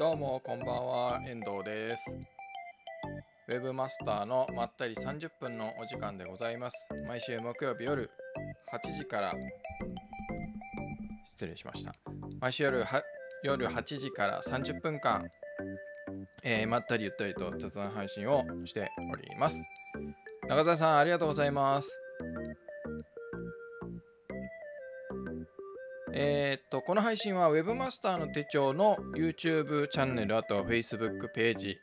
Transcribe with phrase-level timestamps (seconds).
[0.00, 2.04] どうもこんばんは遠藤です。
[3.48, 6.88] ウェブマスターのまったり30分のお時間でございます。
[7.06, 8.10] 毎週木曜日夜
[8.72, 9.34] 8時から。
[11.26, 11.92] 失礼しました。
[12.40, 13.02] 毎週夜は
[13.44, 15.28] 夜8時から30分間、
[16.44, 19.62] えー、まったりゆったりと雑談配信をしております。
[20.48, 21.94] 中澤さんありがとうございます。
[26.12, 31.78] えー、っと、この配信は Webmaster の手帳の YouTube チャンネル、あとは Facebook ページ、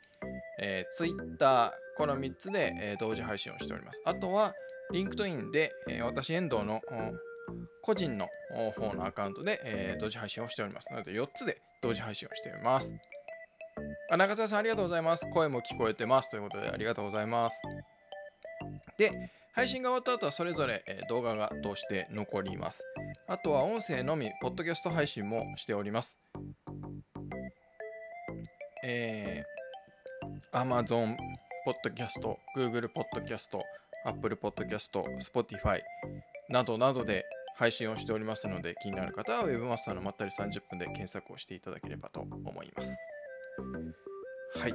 [0.60, 4.02] えー、Twitter、この3つで、えー、同時配信をしております。
[4.04, 4.54] あとは、
[4.92, 6.80] LinkedIn で、えー、私、遠藤の
[7.82, 8.28] 個人の
[8.76, 10.90] 方のアカウントで、えー、同時配信をしております。
[10.90, 12.94] なので、4つで同時配信をしております。
[14.10, 15.28] あ中澤さん、ありがとうございます。
[15.30, 16.30] 声も聞こえてます。
[16.30, 17.60] ということで、ありがとうございます。
[18.98, 22.84] で、配信が終わった後はそれぞれ、動画が通して残ります。
[23.26, 26.16] あとは音声のみ、ポッドキャスト配信もしております。
[28.84, 31.16] えー、Amazon
[31.66, 33.60] Podcast、Google Podcast、
[34.04, 35.80] Apple Podcast、Spotify
[36.48, 37.24] などなどで
[37.56, 42.96] 配信をしておりますので、気になる方は Webmaster のまったり30分で検索をしていただければと思います。
[44.54, 44.72] はい。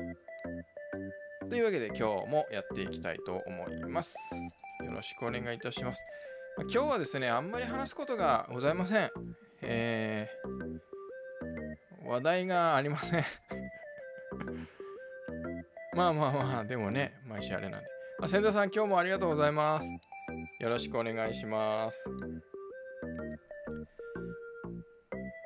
[1.50, 4.18] というわけで今日もやっていきたいと思います。
[4.94, 6.06] よろしくお願いいたします。
[6.72, 9.10] 今日はですね、あんまり話すことがございません。
[9.64, 13.24] えー、話題がありません
[15.98, 17.88] まあまあまあ、でもね、毎週あれなんで。
[18.22, 19.90] あ、千田さん、今日もありがとうございます。
[20.60, 22.06] よろしくお願いします。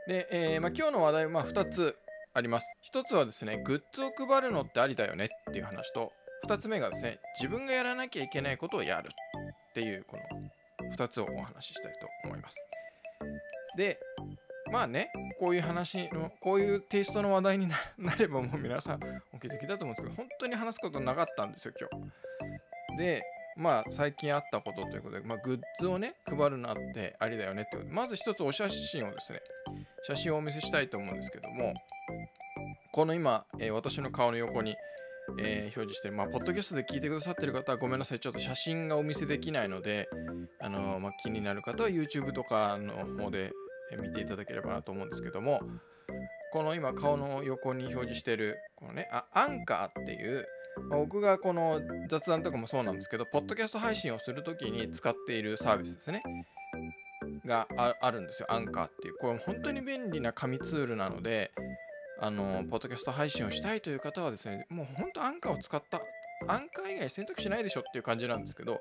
[0.10, 1.96] で、えー、まあ、今日の話題は、まあ、2つ
[2.34, 2.68] あります。
[2.94, 6.12] 1つはですね、グッズを配るのってありだよねっていう話と、
[6.46, 12.58] 2つ目がですね、自分がやらなきゃいけないことをやるっていう、この2つをお話ししたいと思います。
[13.78, 14.00] で、
[14.72, 19.00] まあね、こういう話の、こういうテイストの話題に なればもう皆さん
[19.34, 21.90] お気づきだと思うんですけど、本当に話すことなかったんですよ、今
[22.92, 22.98] 日。
[22.98, 23.24] で、
[23.56, 29.42] まあ最近あったことということで、まあ、グッズをね、配るのあってありだよねってことで、まず一つお写真をですね、
[30.04, 31.74] 写真をお見せしたいと思うんですけども、
[32.92, 34.76] この今、えー、私の顔の横に、
[35.40, 40.10] えー、表示してる、まあ、ポッドキャストで聞いてくださってる方はごめんなさい、ちょっと写真がお見せできないので、
[40.60, 43.52] あのー、まあ、気になる方は YouTube とかの方で
[44.02, 45.62] 見ていただければなと思うんですけども、
[46.52, 50.46] この今顔の横に表示してる、このね、あアンカーっていう、
[50.90, 56.24] まあ、僕がこの雑談とかもそうなんですけど、ポッドキャスト配信をするときに使っているサービスですね。
[57.46, 57.68] が
[58.02, 59.16] あるんですよ、アンカーっていう。
[59.18, 61.52] これ本当に便利な紙ツールなので、
[62.20, 66.02] あの、ポッドキャスト配信をしたいという方はですね、もう本当アンカーを使った、
[66.48, 68.80] アンカー以外選択肢ないでしょっていう感じなんですけど、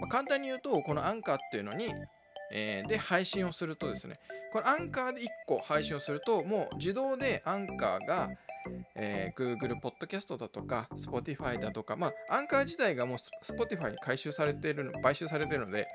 [0.00, 1.92] まあ、簡単に言うと、このアンカーっていうのに、
[2.52, 4.18] えー、で配信をするとですね、
[4.52, 8.30] これアンカーで1個配信をすると、もう自動でアンカーが、
[8.96, 15.86] えー、Google Podcast だとか Spotify だとか、まあ、アンカー自体がもう Spotify に回収されているの、買収されているので、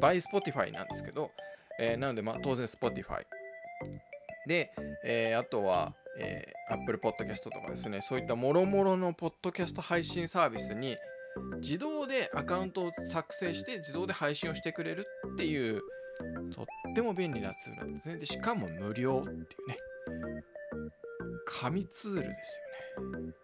[0.00, 1.30] by Spotify なんですけど、
[1.78, 3.24] えー、なので、まあ、当然 Spotify。
[4.46, 4.72] で、
[5.04, 10.96] えー、あとは、えー、Apple Podcast とかですね、そういったもろもろのポッドキャスト配信サービスに
[11.60, 15.82] 自動でアカウントを作成して自動で配信をしてくれるっていう
[16.54, 18.16] とっても便利なツールなんですね。
[18.16, 19.78] でしかも無料っていうね、
[21.46, 22.60] 紙ツールです
[22.96, 23.34] よね。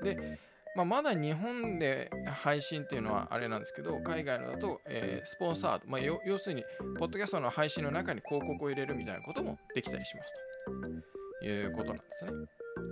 [0.00, 0.38] うん、で、
[0.74, 6.64] まあ、まだ日本で配信っていうのはあれなんですけど、海外のだと、えー、スポンサード、まあ、要するに、
[6.98, 11.11] ポッドキャストの配信の中に広告を入れるみたいなこともできたりしますと
[11.44, 12.32] いうことなんですね。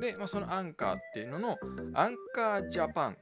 [0.01, 1.59] で、まあ、そのアンカーっていうのの、
[1.95, 3.17] アンカージャパン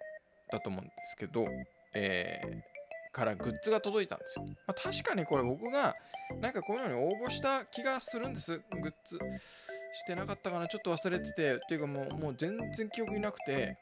[0.51, 1.47] だと思うんですけど、
[1.95, 4.45] えー、からグッズが届いたんですよ。
[4.47, 5.95] まあ、確かにこれ僕が
[6.41, 9.19] なんかこういうのに応募した気がするんです、グッズ。
[9.93, 13.77] してなかったかな、ちょっと忘れてて、っていうかもうもう全然記憶になくて、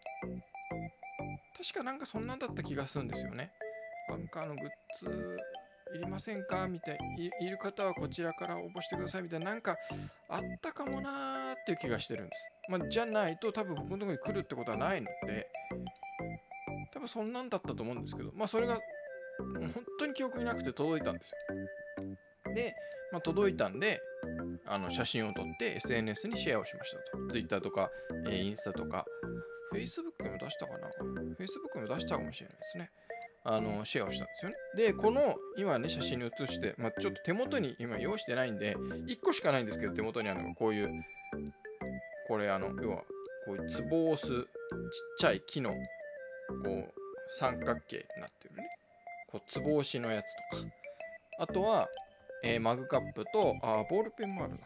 [1.56, 3.50] 確かなんかそんなんだった気がするんですよね。
[4.10, 5.36] アンカーのグッズ
[5.96, 6.68] いりませんか？
[6.68, 7.46] みたいい。
[7.46, 9.76] いる方はこちらから応募してくださいみたいな、なんか
[10.28, 12.48] あったかもなーっていう気がしてるんです。
[12.68, 15.48] まあ、じゃないと多分僕のところに来るってことはないので、
[16.92, 18.78] 多分そんなんだったと思うんですけど、まあそれが
[19.38, 22.54] 本当に記憶になくて届いたんですよ。
[22.54, 22.74] で、
[23.12, 24.00] まあ、届いたんで、
[24.66, 27.26] あの写真を撮って SNS にシェアをしましたと。
[27.28, 27.90] Twitter とか、
[28.26, 29.04] えー、インスタとか、
[29.74, 30.88] Facebook にも出したかな
[31.38, 32.90] ?Facebook も出したかもしれないですね。
[33.48, 34.56] あの、シェアをしたんですよね。
[34.76, 40.90] で、この、今ね、写真に写して、まあ、ちょっと手元に今用意してないんで、1個しかないんですけど、手元にあるのがこういう、
[42.26, 42.96] これ、あの、要は、
[43.46, 44.46] こういう壺を押すちっ
[45.18, 45.76] ちゃい木の、こ
[46.66, 46.94] う、
[47.38, 48.68] 三角形になってるね。
[49.28, 50.26] こう、壺押しのやつ
[50.58, 50.72] とか。
[51.38, 51.88] あとは、
[52.42, 54.58] えー、マグカップと、あ、ボールペンもあるな。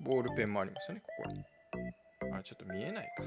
[0.00, 1.44] ボールペンもありますよね、ここに。
[2.32, 3.24] あちょっと見えないか。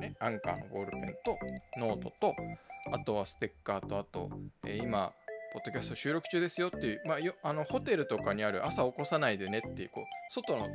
[0.00, 1.38] ね、アンカーのボールペンと
[1.78, 2.34] ノートと
[2.90, 4.30] あとはステッカーとあと、
[4.66, 5.12] えー、今
[5.52, 10.68] ポッドキャスト収録中ですよっていう、まあ、よあのホテルとかにある朝起こさないでねっていうこう外の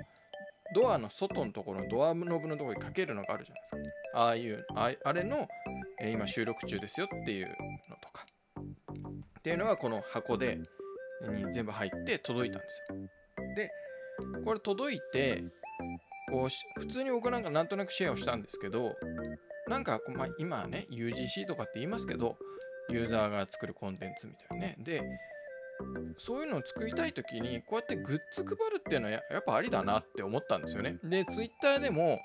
[0.76, 4.20] ドアの外のところのドアノブのところにかけるのがあるじゃないですか。
[4.20, 5.48] ああいうああれの、
[6.02, 8.26] えー、今収録中ですよっていうのとか
[9.40, 10.60] っていうのがこの箱で
[11.22, 12.98] に全部入って届いたんですよ。
[13.56, 13.72] で
[14.46, 15.44] これ届いて
[16.30, 18.94] こう普通に僕なんかなんとなくシェアをしたんですけど
[19.68, 22.38] なんか、まあ、今はね UGC とかって言いますけど
[22.90, 24.76] ユーザーが作るコンテンツみたいなね。
[24.80, 25.02] で
[26.18, 30.98] そういうのを作りたい時にこうやってグッズ配るっていうのはやっぱありだなって思ったんですよね。
[31.04, 32.20] で Twitter でも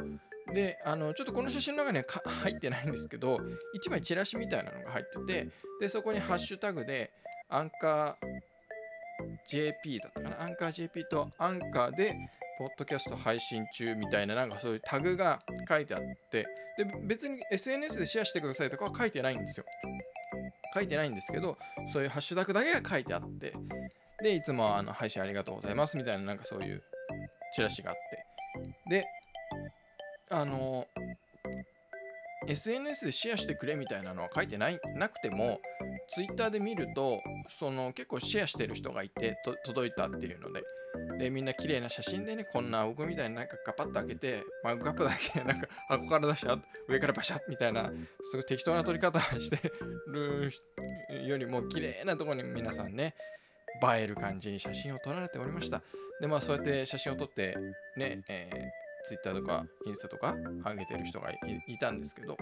[0.55, 2.05] であのちょっとこの写真の中には
[2.43, 5.49] 入ってないんですけど1枚チラシみたいなのが入ってて
[5.81, 7.11] でそこにハッシュタグで
[7.49, 8.27] アンカー
[9.47, 10.43] JP だったかな？
[10.43, 12.17] アンカー JP とアンカーで
[12.59, 16.01] ポッドキャスト配信中みたいななんかそういうタグが書いてあっ
[16.31, 16.47] て
[16.77, 19.67] で別に SNS でシェアしてくださいとかは書いてないんですよ。
[20.75, 21.59] 書いてないんですけど
[21.93, 23.53] そういうハッシュタグだけが書いてあって
[24.23, 26.83] でいつもあの配信ありがとうございますみたいななんかそういう
[27.55, 28.27] チラシがあって。
[28.89, 29.07] で
[30.31, 30.87] あの
[32.49, 35.61] SNS でシェアしてくれみたいなのは書いてないなくても
[36.09, 40.63] Twitter で見るとその結構シェアしてる人がいて届いたっていうので
[41.19, 46.53] でみんな綺麗な写真でねこんな僕みたいになんかガパッと開けてマグカップだけ なんか箱から出して
[46.89, 47.91] 上からバシャッみたいな
[48.31, 49.59] すごい適当な撮り方して
[50.09, 50.51] る
[51.27, 53.15] よりも綺麗なとこに皆さんね
[53.83, 55.83] 映える感じに写真を撮られておりました。
[56.21, 57.57] でまあそうやって写真を撮って
[57.97, 60.35] ね、えー、Twitter とかインスタとか
[60.65, 61.31] 上げてる人が
[61.67, 62.37] いたんですけど。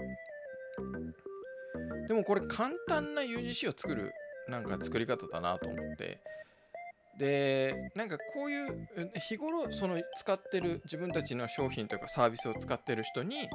[2.09, 4.13] でもこれ簡単な UGC を作る
[4.49, 6.21] なんか作り方だなと思って。
[7.21, 8.89] でなんかこういう
[9.29, 13.47] 日頃その使ってる自分たちの商品というかサービスを使ってる人に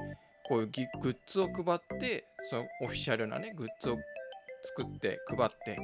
[0.47, 0.69] こういう
[1.01, 3.97] グッズを配ってそのオフィシャルなねグッズを
[4.77, 5.75] 作って配って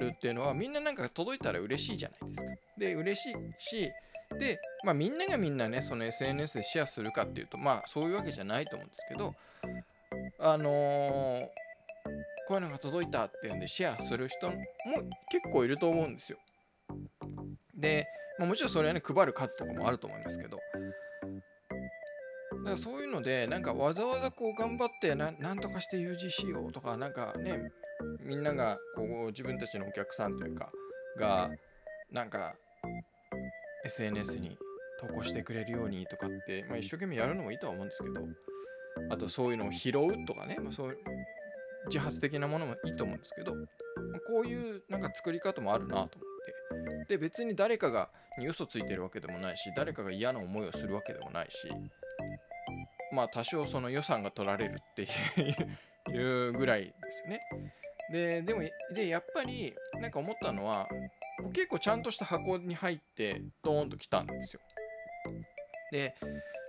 [0.00, 2.50] るっていうのはみんななんか届いたら嬉しいじゃないですか。
[2.78, 3.90] で嬉しいし
[4.38, 9.34] でまあみんながみんなねその SNS でシェアするかっていうとまあそういうわけじゃないと思うんですけど
[10.38, 11.67] あのー
[12.48, 14.54] こういうのが届いたっていうんでシェアする人も
[15.30, 16.38] 結構いると思うんですよ。
[17.76, 18.06] で、
[18.38, 20.62] まあ、もちろんそれはね配る数とかもあると思いますけどだ
[22.64, 27.70] からそういうのでなんかわざわざこう頑張ってなんとかして UG しようとかなんかね
[28.24, 30.72] みんながこう自分たちのお客さんというか
[31.18, 31.50] が
[32.10, 32.54] なんか
[33.84, 34.56] SNS に
[34.98, 38.26] 投稿してくれるようにとかって、まあ、一生懸命やるのもいいとは思うんですけど
[39.10, 39.92] あとそういうのを拾う
[40.26, 40.96] とかね、まあ、そう
[41.88, 43.58] 自発的なものもいいと思うんですけどこ
[44.44, 46.18] ういうなんか作り方もあるなと思って。
[47.08, 51.68] で別に誰かがに嘘ついてるわけでもないし誰かが嫌な思いをするわけでもないし
[53.12, 55.08] まあ多少その予算が取られるって
[56.12, 57.40] いうぐらいですよね。
[58.12, 58.62] ででも
[58.94, 60.86] でやっぱりなんか思ったのは
[61.52, 64.60] 結構ちゃんとした箱に入ってドーンと来たんですよ。
[65.92, 66.14] で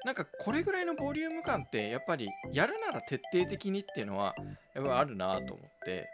[0.05, 4.33] なんかこれぐらいのボリューム感ってやっぱりやるなら徹底的にっていうのは
[4.79, 6.07] やっぱあるなと思って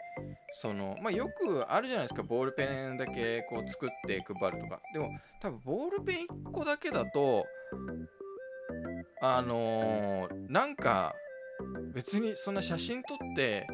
[0.52, 4.80] そのまあよくあるじゃないですかボールペンだけこう作って配るとか。
[4.94, 5.10] でも
[5.42, 7.46] 多分ボールペン1個だけだと
[9.22, 11.14] あのー、なんか
[11.94, 13.68] 別にそんな写真撮って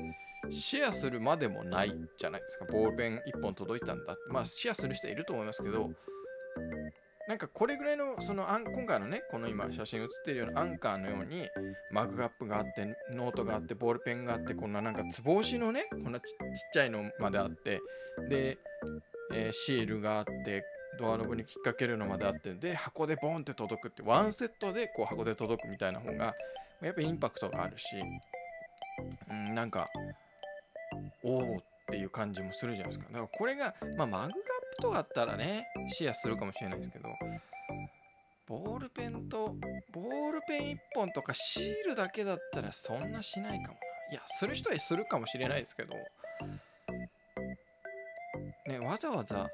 [0.50, 2.65] シェアするまでもないじゃないですか。
[2.65, 5.92] ボールペン1本届いたんだまあシェアする人いると思いますけど
[7.32, 11.48] なんかこれぐらいのその今回のねこの今写真写ってるようなアンカーのように
[11.90, 16.26] マグカップがあってノートがあってボールペンがあってこんななんかつぼ押しのねこんなちっ
[16.74, 17.80] ちゃいのまであって
[18.28, 18.58] で、
[19.34, 20.66] えー、シールがあって
[21.00, 26.36] ドアノブに引っ掛けるのまであってで箱でボンって届くってワンセットでこう箱で届くみたいな方が
[26.82, 27.96] やっぱインパクトがあるし、
[29.30, 29.88] うん、なんか
[31.24, 33.05] おおっていう感じもするじゃないですか。
[33.12, 34.41] だからこれが、まあ、マグカッ
[34.77, 37.10] プとかあったらねシェアするかもしれないですけど
[38.48, 39.55] ボールペンと
[39.91, 43.79] ボールペン1本とかシールだけだったらそんなしないかもな。
[44.12, 45.93] いやする人はするかもしれないですけど
[48.67, 49.50] ねわざわざ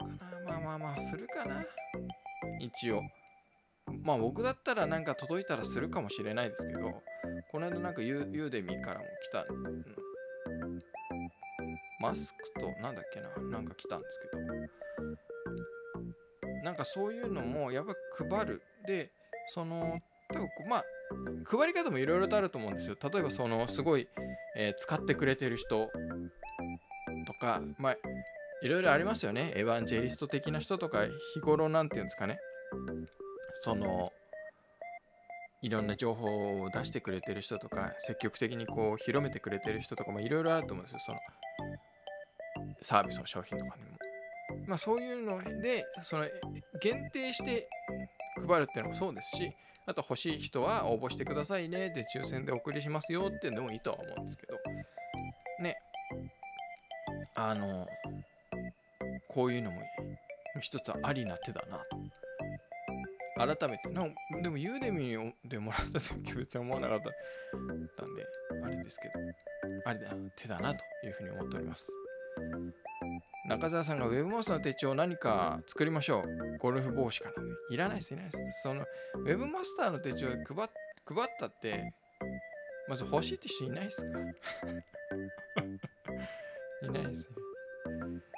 [0.00, 0.40] どうかな。
[0.40, 1.64] まあまあまあするかな。
[2.60, 3.02] 一応。
[4.02, 7.02] まあ僕だったらなんか届いたらするかもしれないですけど
[7.52, 9.44] この間なんかユーデミーからも来た
[12.04, 14.42] マスクとなんだっけななんか来たんですけど。
[16.62, 17.94] なんかそういうのもやっぱ
[18.36, 18.62] 配る。
[18.86, 19.10] で
[19.48, 20.00] その
[20.32, 20.84] 多分まあ
[21.46, 22.96] 配り方もいろいろとあると思うんですよ。
[23.02, 24.06] 例えばそのすごい、
[24.56, 25.88] えー、使ってくれてる人
[27.26, 27.96] とかまあ
[28.62, 29.52] いろいろありますよね。
[29.56, 32.38] エヴァンジェリスト的な人とか日頃なんていうんですかね。
[33.62, 34.12] その
[35.62, 40.98] いろんな情報を出してくれてる人とか積極的にこう広めてくれてる人とかもいろいろあると思うんですよ。
[41.00, 41.18] その
[42.84, 43.98] サービスの商品とかにも。
[44.66, 46.26] まあそういうのでその
[46.80, 47.68] 限定して
[48.46, 49.52] 配るっていうのもそうですし
[49.86, 54.54] あと欲しい人は応募してくださいねで抽選でお送りしますよっていうのもいいとは思うんですけど。
[55.60, 55.76] ね。
[57.36, 57.86] あの
[59.28, 59.80] こういうのも
[60.60, 61.84] 一つありな手だなと。
[63.36, 63.88] 改めて。
[63.90, 64.06] な
[64.42, 67.00] でもユーデミーでもらった時別に思わなかっ
[67.96, 68.06] た。
[68.06, 68.24] んで
[68.64, 69.14] あれですけど。
[69.86, 71.90] ありな手だなというふうに思っております。
[73.48, 77.34] 中澤さんが Web マスターの手帳何か作りましょうゴルフ帽子かな。
[77.70, 78.62] いらないです、いらないです。
[78.62, 78.84] その
[79.26, 81.92] Web マスターの手帳配配ったって
[82.88, 84.18] まず欲しいって人いないっすか？
[86.82, 87.34] いないっすね。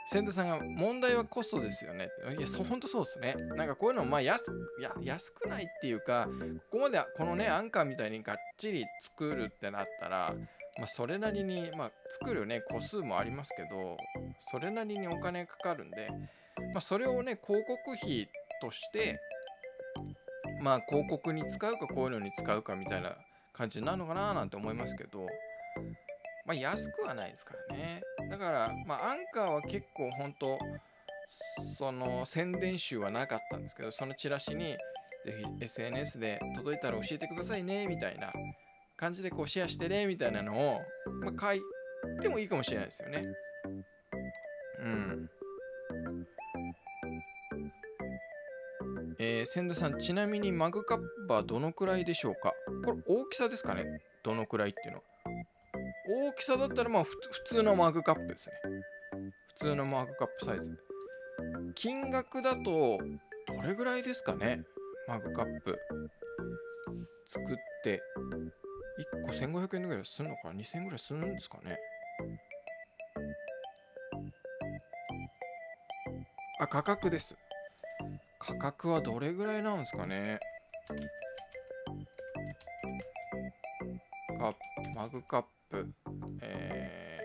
[0.08, 2.08] 千田さんが問題はコストですよね。
[2.38, 3.34] いや、そ本当そうですね。
[3.56, 6.28] なんかこういうのまあ安や安くないっていうか、
[6.70, 10.32] ここまでこのね、アンカーみたいにがっちり作るってなったら、
[10.78, 13.96] まあ、それなりに、まあ、作るね、個数もありますけど、
[14.50, 16.08] それなりにお金かかるんで、
[16.72, 18.28] まあ、それをね、広告費
[18.60, 19.18] として、
[20.60, 23.16] まあ、広告に使うか、こういうのに使うかみたいな
[23.52, 25.26] 感じになるのかななんて思いますけど、
[26.44, 28.02] まあ、安くはないですからね。
[28.30, 30.58] だから、まあ、アンカーは結構本当
[31.76, 34.76] その宣伝集はなかったんですけど、そのチラシに、
[35.24, 38.32] ぜひ SNS で届いたら教えてくださいね、みたいな
[38.96, 40.80] 感じでこうシェアしてね、みたいなのを、
[41.22, 41.62] まあ、書い
[42.20, 43.24] てもいいかもしれないですよね。
[44.80, 45.30] うん。
[49.18, 52.52] えー、千田さん、ちなみにマグカップはどのくらいでしょうか？
[52.84, 53.84] これ大きさですかね？
[54.22, 55.04] どのくらいっていうのは。
[56.28, 57.10] 大きさだったらまあ普
[57.44, 58.54] 通のマグカップですね。
[59.48, 60.78] 普通のマグカップサイズ。
[61.74, 62.98] 金額だとど
[63.62, 64.62] れぐらいですかね？
[65.08, 65.78] マグカップ。
[67.26, 67.46] 作っ
[67.82, 68.02] て
[68.98, 71.76] 1個1500円ぐらいするのかな ?2000 円ぐらいするんですかね？
[76.58, 77.36] あ、価格です。
[78.38, 80.38] 価格はどれぐらいなんですかね？
[84.38, 84.54] カ
[84.94, 85.90] マグカップ、
[86.42, 87.18] え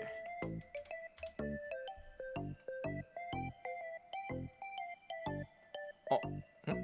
[6.10, 6.78] ー、あ、ん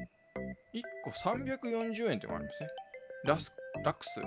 [0.74, 2.70] ?1 個340円ってのがありますね。
[3.26, 3.52] ラス、
[3.84, 4.22] ラクス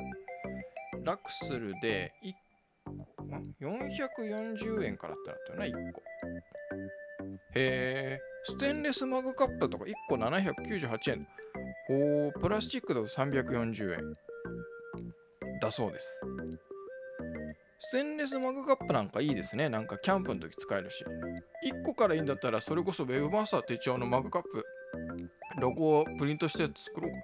[1.11, 1.17] ル。
[1.17, 2.33] ラクスルで1
[4.15, 6.03] 個、440円からってなったよな、1個。
[7.55, 11.29] へえ、ステンレスマグカップとか1個798円。
[11.89, 14.17] ほう、プラスチックだと340円。
[15.61, 16.21] だそうです。
[17.81, 19.69] ステンレスマグカップなんかいいですね。
[19.69, 21.05] なんかキャンプの時使えるし。
[21.67, 24.65] 1個からいいんだったら、それこそ Web マスター手帳のマグカップ、
[25.59, 27.17] ロゴをプリントして作ろうか。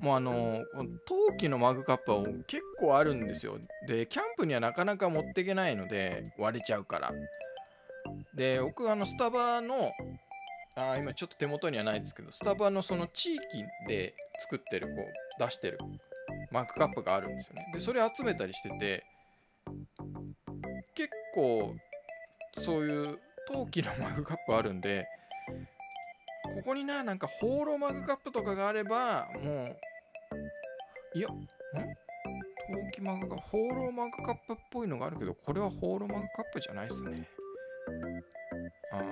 [0.00, 0.64] もうあの
[1.06, 3.58] 陶器のマグカップは結構あるんですよ。
[3.86, 7.12] で、キャンプにはなかなか持っていけないので、割れちゃうから。
[8.34, 9.92] で、僕あのスタバの、
[10.76, 13.40] あ今ちょっと手元にはないですけど、スタバのその地域
[13.88, 15.78] で作ってる、こう、出してる
[16.50, 17.70] マグカップがあるんですよね。
[17.72, 19.04] で、それ集めたりしてて、
[20.94, 21.74] 結構、
[22.58, 25.06] そういう陶器のマグカップあるんで、
[26.54, 29.76] ここにな、なんかホーローマグカップとかがあれば、もう、
[31.18, 31.32] いや、ん？
[31.32, 37.28] 陶器マグカップ、ホーローマグカップっぽいのがあるけど、これはホーローマグカップじゃないっすね。
[38.92, 39.02] あ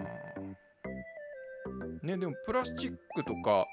[2.06, 3.66] ね、でもプラスチックとか、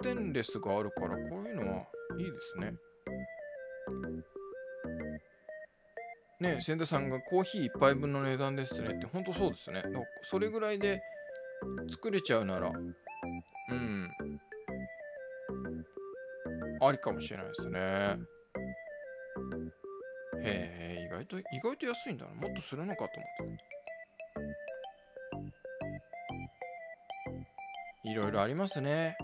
[0.00, 1.78] ステンレスがあるから、こういうのは
[2.18, 2.74] いいですね。
[6.38, 9.82] ね、千田さんがコーヒー1杯分の値段ですねって、ほんとそうですね。
[10.22, 11.02] それぐらいで
[11.90, 12.70] 作れちゃうなら、
[13.70, 14.08] うん。
[16.86, 17.80] ありかもしれないですね。
[20.42, 22.34] へえ、意外と、意外と安いんだな。
[22.34, 23.56] もっとするのかと思っ
[28.02, 28.10] て。
[28.10, 29.16] いろいろありますね。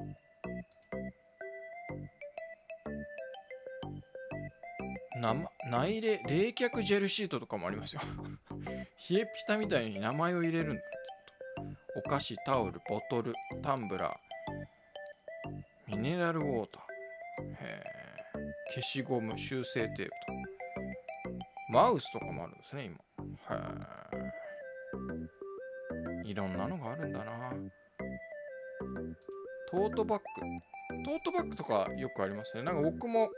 [5.21, 8.01] 生内冷冷却ジェルシートとかもありますよ
[9.11, 10.83] 冷えピタみたいに名前を入れるんだ
[11.97, 16.90] お菓子タオルボトルタンブラーミネラルウォーターへ
[18.71, 20.11] 消しゴム修正テープと。
[21.73, 22.95] マウスとかもあるんですね今。
[22.95, 23.61] へ
[26.25, 27.53] えいろんなのがあるんだな。
[29.71, 30.25] トートバッグ。
[31.05, 32.63] トートバッグとかよくありますね。
[32.63, 33.31] なんか僕も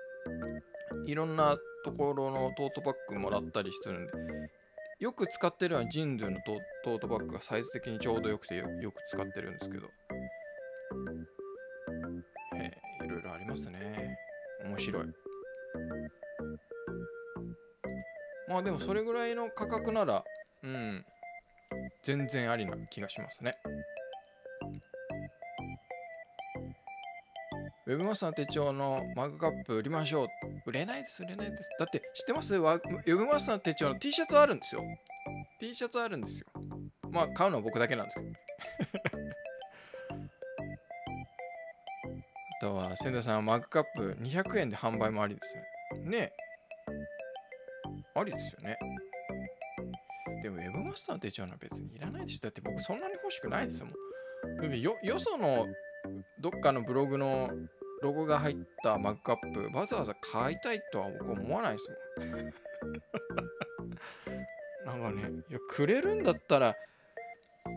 [1.07, 4.13] いろんなところのトートバッグもらったりしてるんで
[5.01, 9.89] よく使ってるのはジンドゥのトトートバッグがサイズ的にちょうどよくてよよく使ってるんですけど。
[12.57, 14.17] えーいろいろありますね。
[14.65, 15.22] 面白い。
[18.53, 20.23] まあでもそれぐらいの価格なら
[20.63, 21.05] うん
[22.03, 23.57] 全然ありな気がしますね
[27.87, 30.29] ウェブマスターの手帳のマグカップ売りましょう。
[30.67, 31.69] 売れないです、売れないです。
[31.81, 32.55] だって知ってます？
[32.55, 34.83] わウェブマスターの手帳の T シャツあるんですよ。
[35.59, 36.47] T シャツあるんですよ。
[37.11, 38.39] まあ買うのは僕だけなんですけどね。
[42.61, 45.63] あとは、千田さん、マグカップ200円で販売もありですよ
[46.05, 46.11] ね。
[46.11, 46.42] ねえ
[48.23, 48.79] ありですよね。
[50.43, 52.41] でも、ウェブマスターの手帳のは別にいらないでしょ。
[52.43, 53.93] だって僕そんなに欲しくないですもん。
[54.81, 55.69] よよその
[56.41, 57.51] どっかのブログの
[58.03, 61.89] ロゴが入ったマグカップわざわざ買いたいとは僕思わないです
[64.85, 66.77] もん なんかねいやくれるんだったら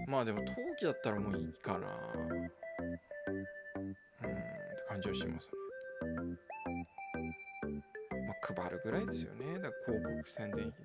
[0.07, 1.87] まあでも陶器だったらもういいかな
[2.17, 2.55] うんって
[4.87, 5.49] 感じはします
[8.53, 9.53] 配るぐらいですよね。
[9.55, 10.83] だから広告宣伝費。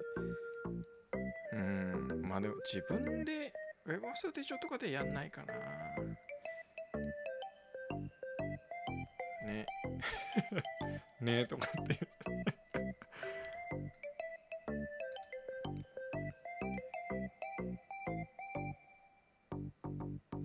[1.52, 2.22] うん。
[2.22, 3.52] まあでも自分で
[3.86, 5.54] ウェブマスター手帳とかでやんないかな。
[9.46, 9.66] ね。
[11.20, 11.98] ねえとかって。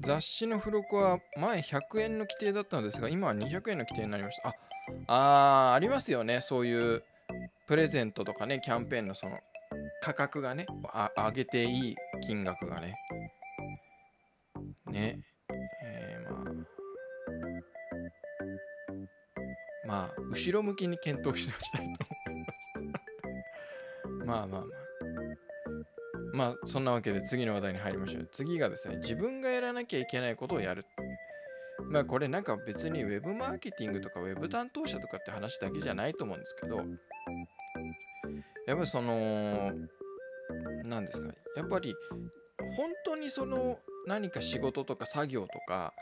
[0.06, 4.50] 雑誌の付録は前100円の規定だったのですが今は200円の規定になりました。
[4.50, 4.54] あ
[5.08, 6.42] あーありますよね。
[6.42, 7.04] そういう
[7.68, 9.40] プレゼントとかねキャンペーンのその
[10.02, 12.96] 価格がねあ上げていい金額がね。
[14.92, 15.20] ね。
[15.84, 16.44] えー、まあ。
[19.88, 22.44] まあ後ろ向きに検討しておきたいと思い
[22.88, 24.26] ます。
[24.26, 24.66] まあまあまあ。
[26.34, 28.30] まあそんなわけで次の話題に入りましょう。
[28.32, 30.86] 次がですね自分がやらなきゃいけないことをやる。
[31.96, 36.76] まあこれなんか別にウェブマーケティングとかウェブ担当者とかって話だけじゃないと思うんですけど
[38.68, 39.72] やっぱりその
[40.84, 41.96] 何ですかやっぱり
[42.76, 45.94] 本当にその何か仕事とか作業とか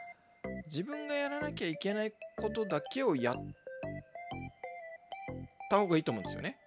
[0.66, 3.36] 自分がやらなきゃいけないことだけをやっ
[5.70, 6.58] た方がいいと思うんですよね。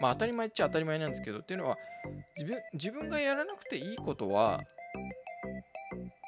[0.00, 1.76] まあ当たり前っちゃ当たり前なんですけどっていうのは
[2.36, 4.60] 自分自分がやらなくていいことは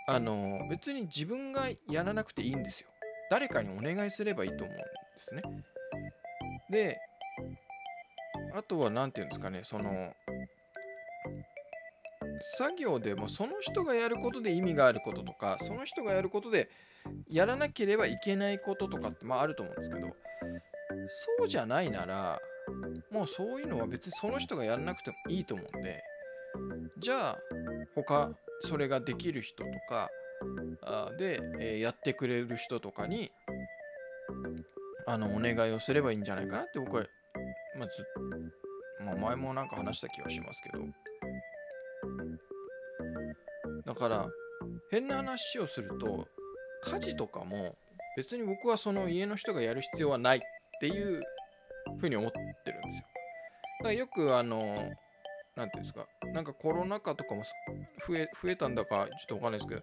[0.06, 2.88] あの別に自分がやらなくていいんですよ。
[3.30, 4.82] 誰かにお願いすればいいと思うんで
[5.16, 5.42] すね。
[6.70, 6.98] で
[8.54, 10.14] あとは何て言うんですかねその
[12.56, 16.68] 作業でもその人がやることで意味があることとかその人がやることで
[17.28, 20.08] やらなければいけないこととかってまああると思うんですけど
[21.38, 22.38] そうじゃないなら
[23.10, 26.02] もうそういうのは別にその人がやらなくてもいいと思うんで
[26.98, 27.38] じゃあ
[27.94, 28.30] 他
[28.64, 30.08] それができる人とか
[30.82, 33.30] あで、えやってくれる人とかに
[35.06, 37.04] あのお願いをすればいいんじゃないかなって僕は、
[37.78, 38.04] まあず
[39.04, 40.84] まあ、前もなんか話した気はしますけど
[43.84, 44.26] だから
[44.90, 46.26] 変な話をすると
[46.82, 47.76] 家事とかも
[48.16, 50.40] 別に僕はその家の人がやる必要はないっ
[50.80, 51.22] ていう
[52.00, 53.04] ふうに思ってるんですよ。
[53.80, 54.90] だからよくあの
[55.56, 57.42] 何ていうんですかなんかコロナ禍とかも
[58.06, 59.82] 増え増えたんだかちょっとわかんないですけど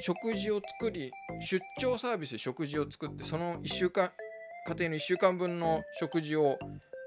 [0.00, 4.10] 食事を作り出張サービスで食事を作ってその1週間
[4.66, 6.58] 家庭の1週間分の食事を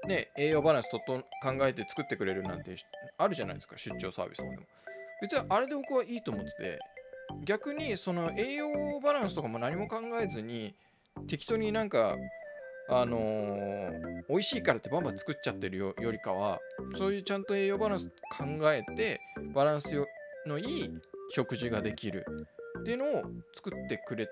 [0.06, 2.76] ね栄養バランスとと考えて作ってくれるなんて
[3.18, 4.62] あるじゃないですか出張サービスとかでも。
[5.22, 6.78] 別にあれで僕はいいと思ってて
[7.44, 10.74] 逆にその栄養バランスとかも何も考えずに
[11.28, 12.16] 適当になんか
[12.90, 16.58] あのー美味しいからってバンバン作っちゃってるよよりかは
[16.96, 19.20] そういうちゃんと栄養バランス考えて
[19.54, 20.06] バランスよ
[20.46, 20.90] のいい
[21.30, 22.24] 食事ができる。
[22.80, 23.22] っていうのを
[23.54, 24.28] 作ってくれ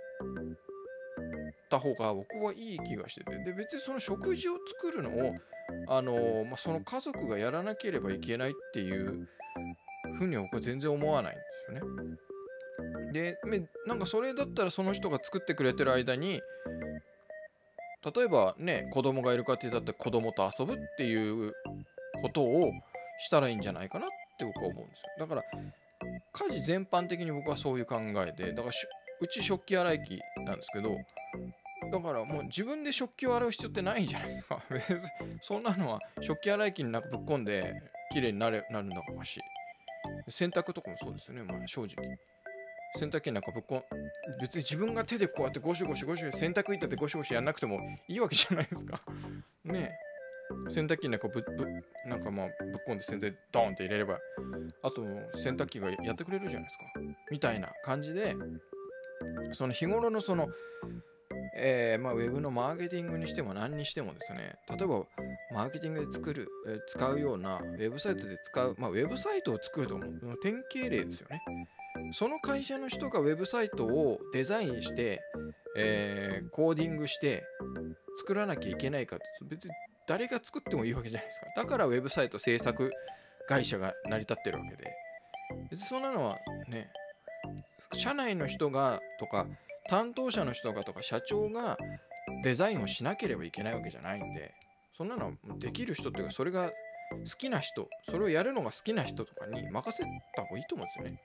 [1.70, 3.38] た方が僕はいい気がしてて。
[3.44, 5.34] で別にその食事を作るのを
[5.88, 9.28] あのーまあ、その家族がやらなければいけないっていう
[10.18, 12.16] ふうには僕は全然思わないんですよね。
[13.12, 16.40] でめなんかそれだったらその人が作ってくれてる間に
[18.14, 21.52] 例えばね子供がいる家庭だって子供と遊ぶっていう
[22.22, 22.72] ことを
[23.18, 24.08] したらいいんじゃないかなっ
[24.42, 25.04] て僕は思うんですよ。
[25.18, 25.42] だから
[26.32, 28.70] 家事全般的に僕はそういう考えでだから
[29.20, 30.96] うち食器洗い機なんですけど
[31.90, 34.62] だからもう自分で食器を洗う必要ってないじゃないですか。
[34.70, 35.00] 別に
[35.40, 37.74] そんなのは食器洗い機になんかぶっ込んで
[38.12, 39.40] 綺麗になれなるんだからし。
[40.28, 42.18] 洗濯とかもそうですよね、まあ、正直。
[42.96, 43.84] 洗濯機なんかぶっこん
[44.40, 49.00] 別に自分が手でこうやってゴシゴシゴシ洗濯板でゴシゴシやんなくてもいいわけじゃないですか。
[49.64, 50.12] ねえ。
[50.68, 51.66] 洗濯機になんかぶぶ
[52.06, 54.18] なんかまあぶっ込んで洗剤ドーンって入れれば
[54.82, 55.02] あと
[55.34, 56.84] 洗濯機がやってくれるじゃないですか。
[57.30, 58.34] みたいな感じで
[59.52, 60.48] その日頃のその
[61.54, 65.04] え、まあ、ウェブのマーケティングにしても何にしてもですね例えば
[65.54, 71.42] マーケティングで作る、え、使うようなウェブサイトで使う、まあ、ウェブサイトを作るとの典型例ですよね。
[72.12, 75.20] その会社の人がウェブサイトをデザインして、
[75.76, 77.44] えー、コーディングして
[78.16, 79.70] 作らなきゃいけないかって別に
[80.08, 81.46] 誰が作ってもいいわけじゃないですか。
[81.56, 82.90] だからウェブサイト制作
[83.48, 84.90] 会社が成り立ってるわけで
[85.70, 86.90] 別にそんなのはね
[87.92, 89.46] 社内の人がとか
[89.88, 91.76] 担当者の人がとか社長が
[92.44, 94.54] デザインをしなければいけないわけじゃないんで
[94.96, 96.74] そんなのできる人っていうかそれが好
[97.36, 101.20] きな人それをやるのが好きな人とかに任せた方がいいと思うんですよね。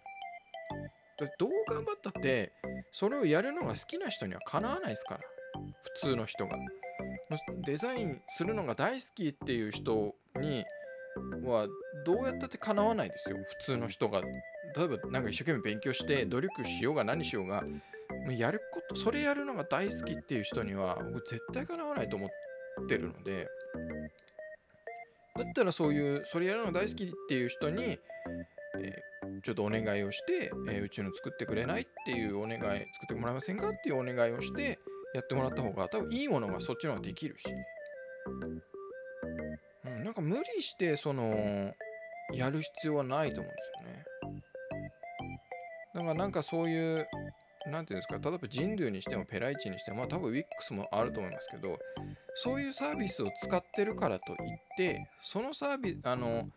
[1.20, 2.52] だどう頑張ったって
[2.92, 5.22] それをやるのが好きな人にはかなわないですから
[6.02, 6.58] 普通の人が。
[7.66, 10.66] デザインするのが大好きっていう人に
[11.44, 11.68] は
[12.06, 13.38] どうやったってかなわないですよ。
[13.38, 14.22] 普通の人が。
[14.76, 17.64] 例えば何か一生懸命勉強して努力しようが何しようが
[18.30, 22.30] やることそれやるのが大好きっていう人には僕絶対かなわないと思っ
[22.88, 23.48] てるので。
[25.38, 34.80] だったらそういうそれやるの大好きっていう人に、えー、ちょっとお願いをして、えー、うちの作ってくれないっていうお願い作ってもらえませんかっていうお願いをして
[35.14, 37.46] やってもらった方が多分いいものがそっちの方ができるし、
[40.18, 41.74] か無理してその
[42.34, 44.06] やる必要はないと思うんですよね
[45.96, 47.08] だからなんかそういう
[47.72, 51.78] 何ていうんですか例えば人類にしてもペライチにしても、まあ、多分 WIX もあると思いますけど
[52.36, 54.38] そういうサービスを使ってるからといっ
[54.78, 56.50] てそのサービスあの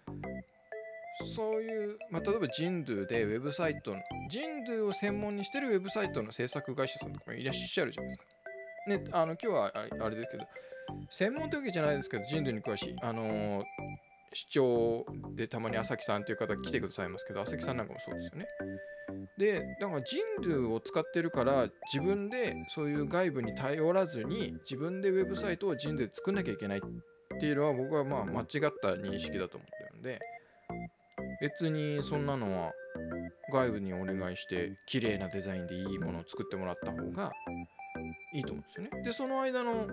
[1.34, 3.94] そういう、まあ、例えば人類でウェブサイト
[4.30, 8.40] 人類を専門にしてるウェブサイトの制作会社さんとかもいらっしゃるじゃないですか。
[8.86, 10.44] ね、あの今日はあれですけど
[11.10, 13.62] 専門というわけじゃないですけど人類に詳しいあのー、
[14.32, 18.46] 市長でたまに朝木さんという方来てくださいますけど朝木さんなんかもそうですよね。
[19.38, 28.46] でだから人類を使ってるから自分でそういう外部に頼らずに自分でウェブサイトを人類で作んなきゃいけないっていうのは僕はまあ間違っ
[28.82, 30.20] た認識だと思ってるんで
[31.40, 32.72] 別にそんなのは
[33.52, 37.32] 外部にお願いして綺麗なデザインでいいものを作ってもらった方が
[38.34, 39.02] いいと思うんですよね。
[39.04, 39.86] でその間の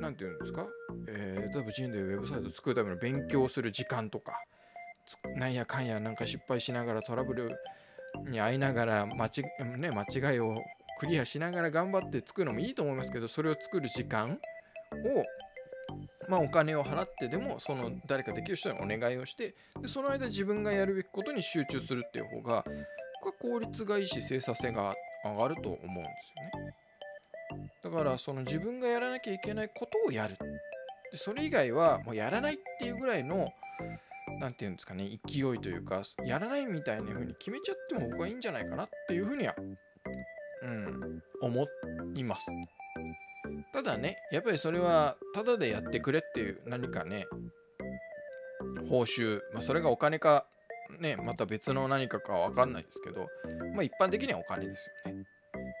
[0.00, 0.66] 何て言うんですか、
[1.08, 4.32] えー、例えば人類ウェブサイトを作るための勉強する時間とか
[5.36, 7.50] なんやかんやなんか失敗しながらトラブル
[8.28, 10.56] に遭いながら間違,、ね、間違いを
[10.98, 14.38] クリアしながら頑張って作るのもいいと思いますけどそれを作る時間
[14.92, 15.24] を
[16.28, 22.64] まあお金を払ってでもその誰かできる人にお願いをしてでその間自分がやるべきことに集中するっていう方が
[23.40, 26.74] 効率がいいし生産性が上がると思うんですよね。
[27.90, 30.36] だからその自分がやらなきゃいけないことをやる。
[31.10, 33.50] でそれ以外はもうやらないっていうぐらいの
[34.40, 39.54] 何て言うんですかね勢いというかやらないみたいな風に決めちゃっても僕はいいんじゃないかなっていう風には
[40.62, 41.66] うん思
[42.14, 42.46] います。
[43.72, 47.26] ただねやっぱりそれはただでやってくれっていう何かね
[48.90, 50.44] 報酬、まあ、それがお金か
[51.00, 53.28] ねまた別の何かかは分かんないですけど
[53.74, 55.24] まあ一般的にはお金ですよね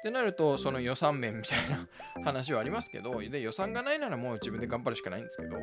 [0.08, 1.86] ってなるとその予算面みたいな
[2.24, 5.56] 話はありますけどで予算がないならもう自分で頑張るしかないんですけど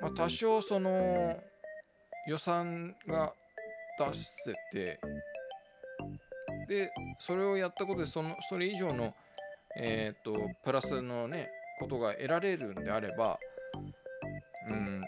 [0.00, 1.38] まあ、多少その
[2.26, 3.32] 予算が
[3.96, 5.00] 出せて
[6.68, 6.90] で
[7.20, 9.14] それをやったことでそのそれ以上の
[9.76, 13.38] えっ、ー、とプラスのねことが得られるんであれば
[14.68, 15.02] うん。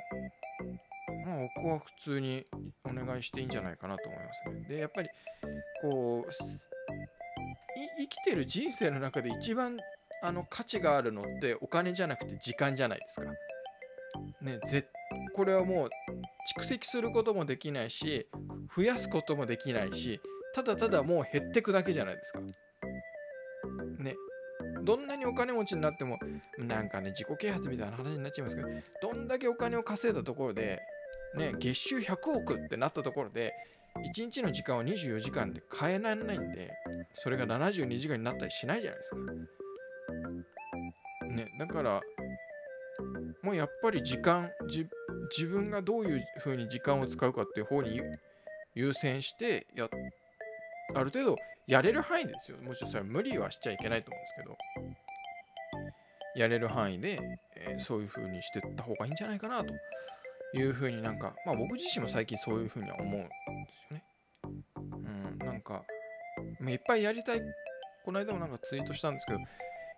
[1.24, 2.44] まあ僕は普通に
[2.84, 4.66] お願いしていいんじゃないかなと思いますね。
[4.68, 5.08] でやっぱり
[5.84, 9.76] こう生きてる人生の中で一番
[10.22, 13.26] あの価値があるのってお金じゃなくて時間じゃないですか。
[14.40, 14.88] ね、ぜ
[15.34, 15.88] これはもう
[16.58, 18.26] 蓄積することもできないし
[18.74, 20.20] 増やすこともできないし
[20.54, 22.40] ただただもう減ってくだけじゃないですか。
[23.98, 24.14] ね
[24.84, 26.18] どんなにお金持ちになっても
[26.58, 28.68] なんかね自己啓発みたいな話になっちゃいますけど
[29.02, 30.80] どんだけお金を稼いだところで
[31.36, 33.52] ね月収100億ってなったところで
[34.04, 36.72] 1日の時間は24時間で変えられないんで
[37.14, 39.16] それが72時間になったりしないじゃないですか。
[41.30, 42.00] ねだから
[43.42, 44.50] もうやっぱり時間
[45.36, 48.00] 自分がどういうふうに時間を使うかっていう方に
[48.74, 49.88] 優先してや
[50.94, 51.36] ある程度
[51.66, 52.58] やれる範囲ですよ。
[52.58, 55.04] もちろんそれは無理はしちゃいけないと思うんですけど。
[56.34, 57.20] やれる範囲で、
[57.56, 59.72] えー、そういうふうにしてった方がいいんじゃないかなと
[60.54, 63.28] いうふうになんかまあ僕自身も最近そういうふうには思う
[65.64, 65.83] か、
[66.61, 67.40] まあ、いっぱいやりたい
[68.05, 69.38] この間もなんかツイートしたんですけど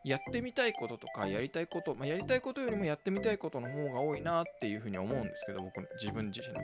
[0.05, 6.61] やってみたいこととかやりたいこと、まあ、やりたいことよりもやってみたいことの方が多いなっていうふうに思うんですけど僕自分自身の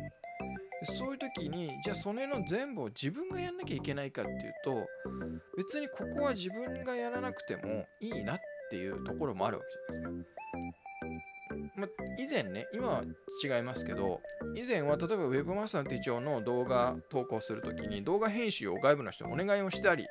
[0.85, 4.87] そういう時にじゃあそれの全部を自分がやんなきゃいけないかっていうと
[5.57, 8.38] 別にここは自分がやらなくてもいいなっ
[8.71, 10.41] ていうところもあるわけじゃないですか。
[11.83, 13.03] ま以前ね今は
[13.42, 14.21] 違いますけど
[14.55, 20.07] 以前は例えば Webmaster の手帳の動画投稿する時に動画編集を外部の人にお願いをしたり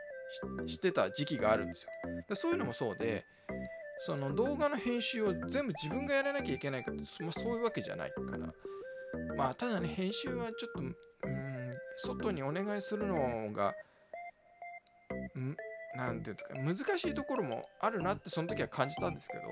[0.66, 1.90] してた時期があるんですよ。
[2.30, 3.26] でそういうのもそうで
[4.00, 8.54] その動画の編集を全部自分がやらなきゃいけないかって、まあ、そういうわけじゃないから
[9.36, 10.96] まあただね編集はちょっとうん
[11.98, 13.74] 外にお願いするのが
[15.38, 15.56] ん
[15.96, 19.44] なんていうか難しいところもあるなってその時は感じたんですけど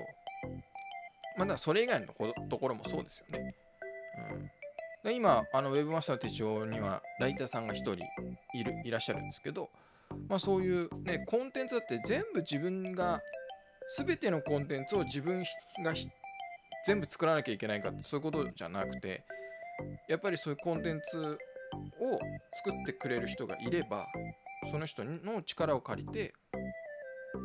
[1.36, 2.06] まだそれ以外の
[2.48, 3.54] ところもそうですよね。
[4.32, 4.50] うん
[5.02, 7.94] で今あのウェブマスター手帳にはライターさんが1人
[8.54, 9.70] いるいらっしゃるんですけど、
[10.28, 13.20] まあ、そういう、ね、コンテンツだって全部自分が
[13.96, 15.42] 全てのコンテンツを自分
[15.82, 15.94] が
[16.86, 19.24] 全部作らなきゃいけないかってそういうことじゃなくて
[20.08, 21.28] やっぱりそういうコンテンツを
[22.64, 24.06] 作ってくれる人がいれば
[24.70, 26.34] その人の力を借りて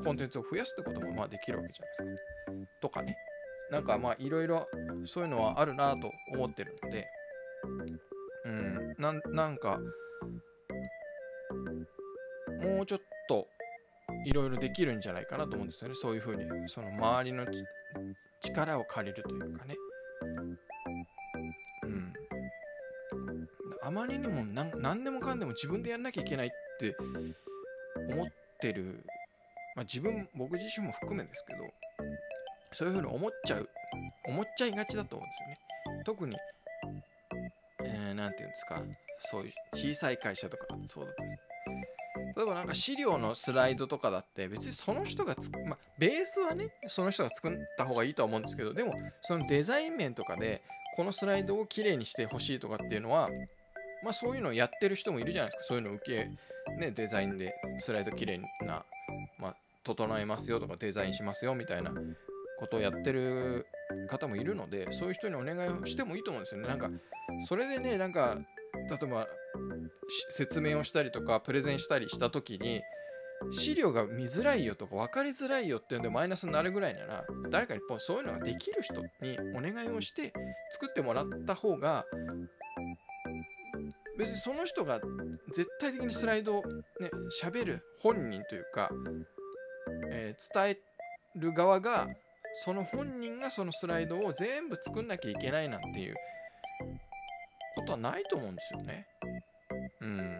[0.04, 2.67] コンテンツを増やすってこともまあできるわけじゃないですか。
[2.82, 3.15] とかね
[3.71, 4.67] なんかまあいろいろ
[5.06, 7.08] そういうのはあるなと思ってるので
[8.45, 9.80] うんななんか
[12.62, 13.47] もうちょっと
[14.25, 15.95] いろいろできるんじゃないかなと思うんですよね。
[15.95, 17.45] そういうふうにその周りの
[18.41, 19.75] 力を借りるというかね。
[21.84, 22.13] うん。
[23.84, 26.49] あまりにも何でもかんでも自分でやんなきゃいけないっ
[26.80, 26.95] て
[28.12, 28.28] 思っ
[28.60, 29.06] てる
[29.75, 31.60] まあ自分僕自身も含めですけど
[32.76, 33.70] そういうふうに思っちゃう
[34.28, 36.04] 思っちゃいがちだと思うんですよね。
[36.04, 36.36] 特に
[37.82, 38.84] 何、えー、て言うんですか
[39.20, 41.46] そういう小さい会社とかそうだったんです
[42.36, 50.62] 例えばなんか資料のスライドとかだって別にその人がつまあベースはねその人が作った方がいいとは思うんですけどでもそのデザイン面とかで
[50.98, 53.30] このスライドをきれいにしてほしいとかっていうのは
[54.04, 55.64] まあそういうのをやってる人もいるじゃないですか。
[55.68, 58.84] そういうのを受けねデザインでスライドきれいな
[59.40, 61.94] まあ整えますよとかデザインしますよみたいな
[62.60, 63.68] ことをやってる
[64.10, 66.68] 方もいるのでそういう人にお願いをしてもいいと思うんですよね。
[66.68, 66.89] なんか
[67.48, 68.38] それでねなんか
[68.89, 69.28] 例えば
[70.30, 72.82] 説明をしたりとかプレゼンしたりした時に
[73.52, 80.34] 資料が見づらいよとか分かりづらいよっていうのでマイナスになるぐらいなら誰かにそういうのができる人にお願いをして
[80.72, 82.06] 作ってもらった方が
[84.18, 85.02] 別にその人が
[85.54, 86.63] 絶対的にスライドを
[87.00, 87.12] ね
[87.44, 88.89] 喋る本人というか、
[90.12, 90.78] えー、伝え
[91.38, 92.08] る側が
[92.63, 96.15] その本人がそのスライドを全部作んなきゃいけないなんていう
[97.76, 99.08] ことはないと思うんですよね。
[100.02, 100.39] うん。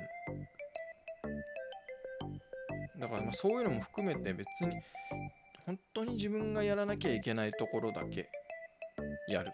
[3.00, 4.82] だからまあそういうのも含めて別に
[5.66, 8.30] 本当に自分がやらなきゃいけないところだけ
[9.28, 9.52] やる。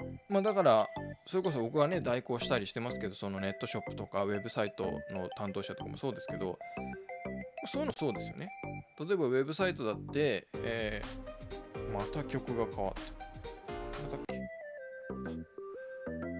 [0.00, 0.34] うん。
[0.34, 0.86] まあだから
[1.26, 6.58] それこそ僕はね代行したりしてますけどそのネットショップとかウェブサイトの担当者とかもそうですけど
[7.66, 8.48] そういうのそうですよね。
[8.98, 14.02] 例えばウェブサイトだって、えー、また曲が変わった。
[14.02, 14.46] またっけ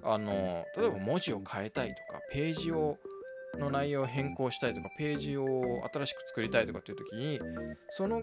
[0.08, 2.96] あの例えば文字を変えたいとかページを
[3.58, 5.46] の内容を変更したいとかページを
[5.92, 7.40] 新しく作りたいとかっていう時に
[7.90, 8.22] その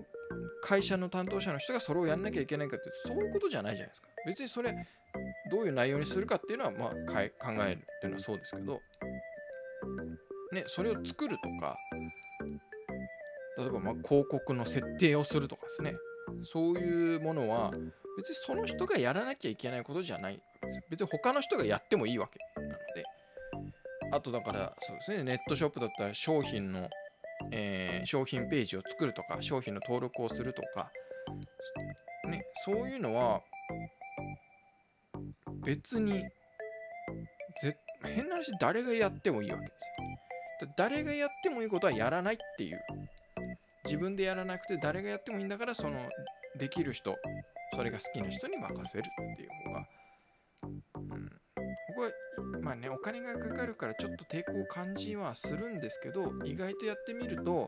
[0.62, 4.74] 会社の担当者の人がそれをやんなきゃいけないかってそういうことじゃないじゃないですか別にそれ
[5.52, 8.80] どういう内容にするかっていうのはまあ考えるっていうのはそうですけど
[10.54, 11.76] ねそれを作るとか
[13.58, 15.96] 例えばま広告の設定をするとかですね。
[16.44, 17.72] そういうものは
[18.18, 20.39] 別にその人がやらなきゃいけないことじゃない
[20.89, 23.04] 別に他の人がやってもいいわけなので。
[24.12, 25.24] あとだからそうですね。
[25.24, 26.88] ネットショップだったら商品の、
[27.52, 30.92] えー、商品ページを作るとか商品の登録をするとか。
[32.30, 33.42] ねそういうのは
[35.66, 36.24] 別に
[37.62, 40.74] ぜ変な話誰がやってもいいわけですよ。
[40.78, 42.80] 誰がやってもいいことはやらないっていう
[43.86, 45.98] 自分でやらなくて誰がやってもいいんだからその
[46.58, 47.15] できる人
[47.76, 49.88] それが好きな人に任せるっていう方が、
[50.96, 51.32] うん、
[51.96, 52.12] 僕は
[52.62, 57.67] まあねお金がかかるからちょっと抵抗を感じはするんですけど意外とやってみると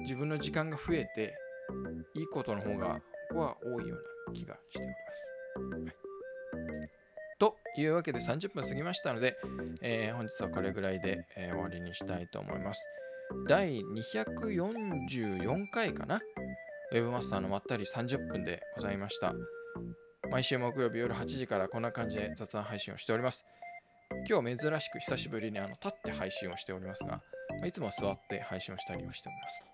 [0.00, 1.34] 自分の時間が増えて
[2.14, 3.00] いいことの方が
[3.30, 5.90] 僕は多いような気がしております。
[5.92, 6.10] はい
[7.40, 9.34] というわけで30分過ぎましたので、
[9.80, 12.86] えー、本日はこれぐらいで、えー、終わりにしたいと思います。
[13.46, 16.20] 第244回かな
[16.92, 19.34] Webmaster のまったり30分でございました。
[20.30, 23.44] 毎週木曜日夜8時からこんな感じで雑談配信をしております。
[24.28, 27.20] 今日珍しく久しぶりにあの立って配信をしておりますが、
[27.64, 29.66] いつもは座って配信をしたりをしておりますと。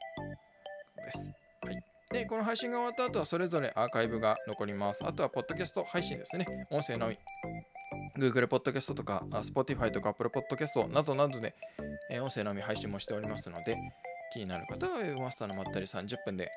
[1.05, 1.31] です。
[1.63, 1.83] はい。
[2.13, 5.05] で、この配信が終わった後はそれぞれアーカイブが残ります。
[5.05, 6.47] あとは、ポッドキャスト配信ですね。
[6.71, 7.19] 音声のみ。
[8.19, 11.55] Google Podcast とか、Spotify とか Apple Podcast などなどで、
[12.11, 13.77] え音声のみ配信もしておりますので、
[14.33, 16.51] 気になる方は Web マスターのまったり30分で、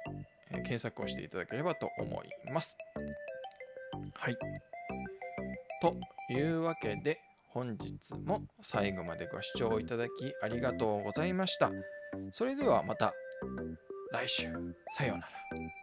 [0.51, 2.75] え検索をしていただければと思います。
[4.13, 4.37] はい。
[5.81, 5.95] と
[6.33, 11.71] いうわけで、本日も最後までご視聴いただきありがとうございました。
[12.31, 13.13] それではまた
[14.11, 14.47] 来週。
[14.93, 15.78] さようなら。